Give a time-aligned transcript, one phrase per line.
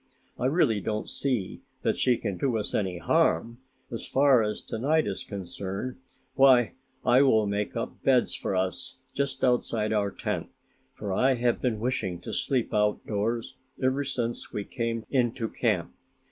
[0.39, 3.59] I really don't see that she can do us any harm.
[3.91, 5.97] As far as to night is concerned,
[6.33, 6.73] why
[7.05, 10.47] I will make up beds for us just outside our tent,
[10.95, 15.93] for I have been wishing to sleep outdoors ever since we came into camp."